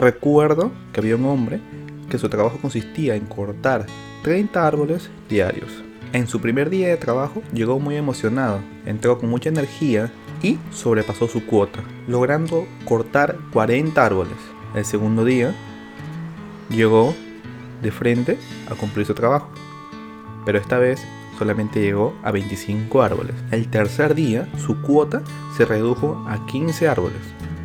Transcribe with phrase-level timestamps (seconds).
[0.00, 1.60] Recuerdo que había un hombre
[2.08, 3.84] que su trabajo consistía en cortar
[4.22, 5.84] 30 árboles diarios.
[6.14, 10.10] En su primer día de trabajo llegó muy emocionado, entró con mucha energía
[10.42, 14.38] y sobrepasó su cuota, logrando cortar 40 árboles.
[14.74, 15.54] El segundo día
[16.70, 17.14] llegó
[17.82, 18.38] de frente
[18.70, 19.50] a cumplir su trabajo,
[20.46, 21.04] pero esta vez
[21.38, 23.34] solamente llegó a 25 árboles.
[23.50, 25.20] El tercer día su cuota
[25.58, 27.20] se redujo a 15 árboles.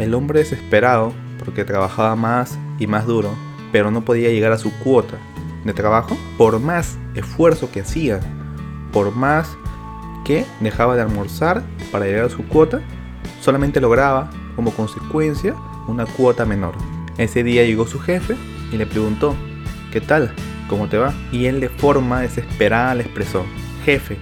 [0.00, 3.34] El hombre desesperado, porque trabajaba más y más duro,
[3.72, 5.18] pero no podía llegar a su cuota
[5.64, 8.20] de trabajo, por más esfuerzo que hacía,
[8.92, 9.56] por más
[10.24, 12.80] que dejaba de almorzar para llegar a su cuota,
[13.40, 15.54] solamente lograba como consecuencia
[15.88, 16.74] una cuota menor.
[17.18, 18.36] Ese día llegó su jefe
[18.72, 19.34] y le preguntó,
[19.92, 20.32] ¿qué tal?
[20.68, 21.14] ¿Cómo te va?
[21.32, 23.44] Y él de forma desesperada le expresó,
[23.84, 24.16] jefe,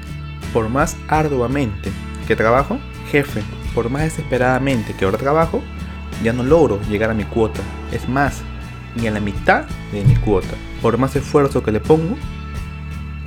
[0.52, 1.91] por más arduamente
[2.27, 2.79] que trabajo,
[3.10, 3.43] jefe,
[3.74, 5.62] por más desesperadamente que ahora trabajo,
[6.23, 7.60] ya no logro llegar a mi cuota.
[7.92, 8.42] Es más,
[8.96, 10.54] ni a la mitad de mi cuota.
[10.82, 12.16] Por más esfuerzo que le pongo,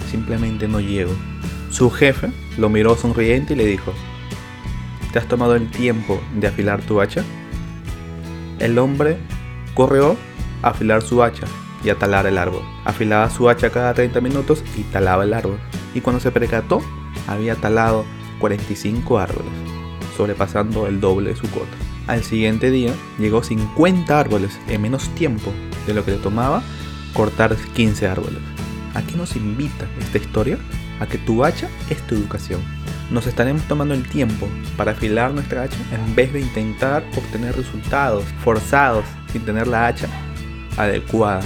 [0.10, 1.12] simplemente no llego.
[1.70, 3.94] Su jefe lo miró sonriente y le dijo,
[5.12, 7.24] ¿te has tomado el tiempo de afilar tu hacha?
[8.60, 9.18] El hombre
[9.74, 10.16] corrió
[10.64, 11.46] a afilar su hacha
[11.84, 12.64] y a talar el árbol.
[12.86, 15.60] Afilaba su hacha cada 30 minutos y talaba el árbol.
[15.94, 16.82] Y cuando se percató,
[17.28, 18.06] había talado
[18.40, 19.52] 45 árboles,
[20.16, 21.87] sobrepasando el doble de su cuota.
[22.08, 25.52] Al siguiente día llegó 50 árboles en menos tiempo
[25.86, 26.64] de lo que le tomaba
[27.14, 28.40] cortar 15 árboles.
[28.94, 30.58] ¿A qué nos invita esta historia?
[31.02, 32.62] A que tu hacha es tu educación.
[33.12, 34.48] Nos estaremos tomando el tiempo
[34.78, 40.08] para afilar nuestra hacha en vez de intentar obtener resultados forzados sin tener la hacha
[40.78, 41.42] adecuada.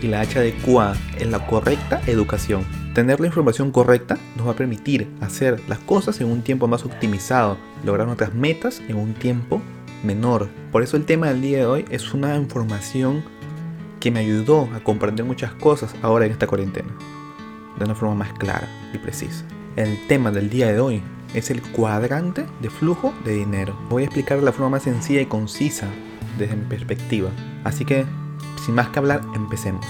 [0.00, 2.64] Y la hacha adecuada es la correcta educación.
[2.94, 6.84] Tener la información correcta nos va a permitir hacer las cosas en un tiempo más
[6.84, 9.60] optimizado, lograr nuestras metas en un tiempo
[10.04, 10.48] menor.
[10.70, 13.24] Por eso el tema del día de hoy es una información
[13.98, 16.94] que me ayudó a comprender muchas cosas ahora en esta cuarentena,
[17.76, 19.44] de una forma más clara y precisa.
[19.74, 21.02] El tema del día de hoy
[21.34, 23.76] es el cuadrante de flujo de dinero.
[23.90, 25.88] Voy a explicar de la forma más sencilla y concisa
[26.38, 27.30] desde mi perspectiva.
[27.64, 28.06] Así que,
[28.64, 29.84] sin más que hablar, empecemos.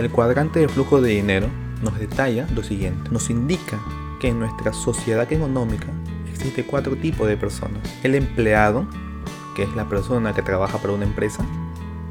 [0.00, 1.48] El cuadrante de flujo de dinero
[1.82, 3.10] nos detalla lo siguiente.
[3.10, 3.78] Nos indica
[4.18, 5.88] que en nuestra sociedad económica
[6.32, 7.82] existe cuatro tipos de personas.
[8.02, 8.86] El empleado,
[9.54, 11.44] que es la persona que trabaja para una empresa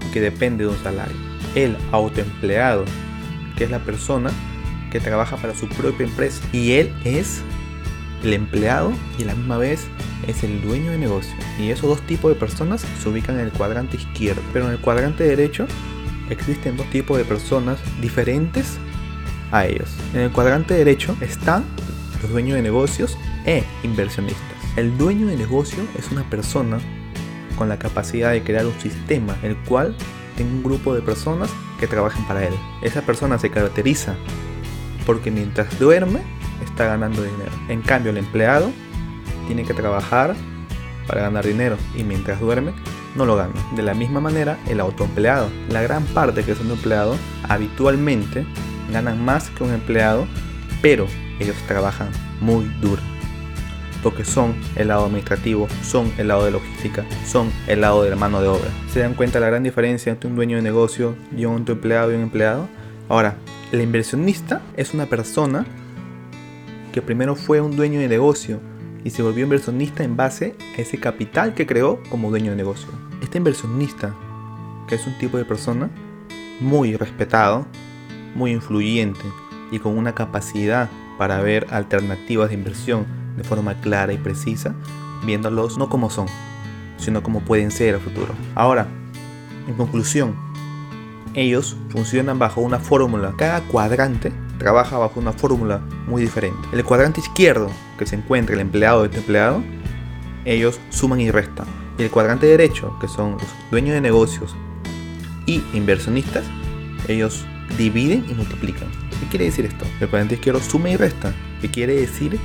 [0.08, 1.18] y que depende de un salario.
[1.56, 2.86] El autoempleado,
[3.58, 4.30] que es la persona
[4.92, 6.44] que trabaja para su propia empresa.
[6.54, 7.42] Y él es
[8.24, 9.88] el empleado y a la misma vez
[10.28, 11.34] es el dueño de negocio.
[11.60, 14.44] Y esos dos tipos de personas se ubican en el cuadrante izquierdo.
[14.54, 15.66] Pero en el cuadrante derecho
[16.30, 18.78] existen dos tipos de personas diferentes
[19.52, 19.90] a ellos.
[20.14, 21.66] En el cuadrante derecho están
[22.22, 24.44] los dueños de negocios e inversionistas.
[24.76, 26.80] El dueño de negocio es una persona
[27.58, 29.96] con la capacidad de crear un sistema el cual
[30.38, 32.54] tenga un grupo de personas que trabajen para él.
[32.82, 34.16] Esa persona se caracteriza
[35.06, 36.22] porque mientras duerme
[36.64, 37.52] está ganando dinero.
[37.68, 38.72] En cambio el empleado
[39.48, 40.36] tiene que trabajar
[41.08, 42.74] para ganar dinero y mientras duerme
[43.16, 43.54] no lo gana.
[43.76, 45.50] De la misma manera, el autoempleado.
[45.70, 48.46] La gran parte que son empleados habitualmente
[48.92, 50.28] ganan más que un empleado,
[50.82, 51.08] pero
[51.40, 52.10] ellos trabajan
[52.42, 53.02] muy duro.
[54.02, 58.16] Porque son el lado administrativo, son el lado de logística, son el lado de la
[58.16, 58.70] mano de obra.
[58.92, 62.16] ¿Se dan cuenta la gran diferencia entre un dueño de negocio y un empleado y
[62.16, 62.70] un empleado?
[63.10, 63.36] Ahora,
[63.72, 65.66] el inversionista es una persona
[66.94, 68.60] que primero fue un dueño de negocio
[69.10, 72.90] y se volvió inversionista en base a ese capital que creó como dueño de negocio.
[73.24, 74.14] Este inversionista,
[74.88, 75.90] que es un tipo de persona
[76.60, 77.66] muy respetado,
[78.36, 79.26] muy influyente
[79.72, 84.76] y con una capacidad para ver alternativas de inversión de forma clara y precisa,
[85.26, 86.28] viéndolos no como son,
[86.98, 88.36] sino como pueden ser a futuro.
[88.54, 88.86] Ahora,
[89.68, 90.36] en conclusión,
[91.34, 93.34] ellos funcionan bajo una fórmula.
[93.40, 96.68] Cada cuadrante trabaja bajo una fórmula muy diferente.
[96.72, 99.64] El cuadrante izquierdo, que se encuentra el empleado de este empleado,
[100.46, 101.66] ellos suman y restan.
[101.98, 104.56] Y el cuadrante derecho, que son los dueños de negocios
[105.48, 106.46] y inversionistas,
[107.08, 107.46] ellos
[107.78, 108.88] dividen y multiplican.
[109.20, 109.86] ¿Qué quiere decir esto?
[110.00, 112.40] El cuadrante izquierdo suma y resta, que quiere decir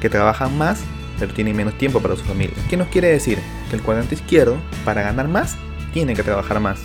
[0.00, 0.80] que trabajan más,
[1.18, 2.56] pero tienen menos tiempo para su familia.
[2.68, 3.38] ¿Qué nos quiere decir?
[3.70, 5.56] Que el cuadrante izquierdo, para ganar más,
[5.92, 6.80] tiene que trabajar más.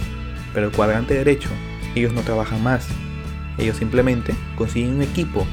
[0.53, 1.49] Pero el cuadrante derecho,
[1.95, 2.87] ellos no trabajan más,
[3.59, 5.45] ellos simplemente consiguen un equipo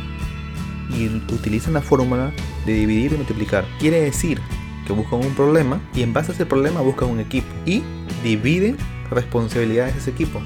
[0.91, 2.33] y utilizan la fórmula
[2.65, 3.65] de dividir y multiplicar.
[3.79, 4.41] Quiere decir
[4.87, 7.83] que buscan un problema y en base a ese problema buscan un equipo y
[8.23, 8.77] dividen
[9.11, 10.41] responsabilidades de ese equipo.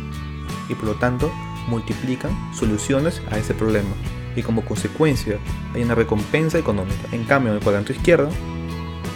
[0.69, 1.31] Y por lo tanto
[1.69, 3.91] multiplican soluciones a ese problema
[4.37, 5.39] y como consecuencia
[5.75, 7.09] hay una recompensa económica.
[7.13, 8.31] En cambio, en el cuadrante izquierdo,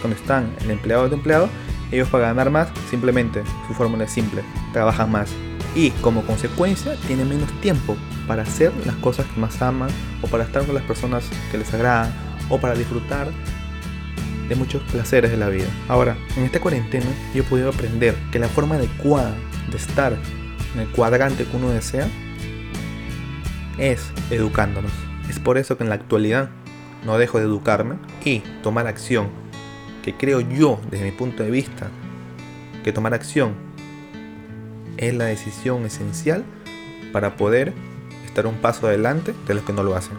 [0.01, 1.49] cuando están el empleado y el empleado,
[1.91, 4.43] ellos para ganar más, simplemente su fórmula es simple,
[4.73, 5.31] trabajan más
[5.75, 7.95] y como consecuencia tienen menos tiempo
[8.27, 9.89] para hacer las cosas que más aman
[10.21, 12.13] o para estar con las personas que les agradan
[12.49, 13.29] o para disfrutar
[14.47, 15.67] de muchos placeres de la vida.
[15.87, 19.35] Ahora, en esta cuarentena yo he podido aprender que la forma adecuada
[19.71, 20.17] de estar
[20.73, 22.07] en el cuadrante que uno desea
[23.77, 24.91] es educándonos.
[25.29, 26.49] Es por eso que en la actualidad
[27.05, 29.29] no dejo de educarme y tomar acción,
[30.03, 31.89] que creo yo desde mi punto de vista
[32.83, 33.53] que tomar acción
[34.97, 36.43] es la decisión esencial
[37.11, 37.73] para poder
[38.43, 40.17] un paso adelante de los que no lo hacen.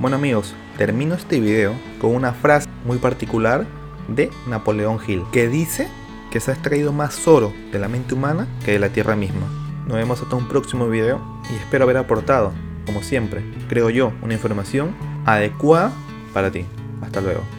[0.00, 3.66] Bueno amigos, termino este video con una frase muy particular
[4.08, 5.88] de Napoleón Hill, que dice
[6.30, 9.46] que se ha extraído más oro de la mente humana que de la tierra misma.
[9.86, 11.20] Nos vemos hasta un próximo video
[11.50, 12.52] y espero haber aportado,
[12.84, 14.94] como siempre, creo yo, una información
[15.24, 15.92] adecuada
[16.34, 16.66] para ti.
[17.00, 17.55] Hasta luego.